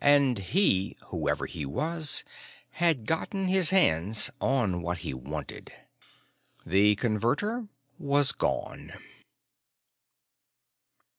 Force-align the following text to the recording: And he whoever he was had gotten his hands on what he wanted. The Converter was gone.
And 0.00 0.38
he 0.38 0.96
whoever 1.08 1.44
he 1.44 1.66
was 1.66 2.24
had 2.70 3.04
gotten 3.04 3.46
his 3.48 3.68
hands 3.68 4.30
on 4.40 4.80
what 4.80 5.00
he 5.04 5.12
wanted. 5.12 5.70
The 6.64 6.94
Converter 6.96 7.68
was 7.98 8.32
gone. 8.32 8.94